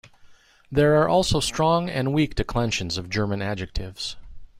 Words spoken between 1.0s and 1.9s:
also strong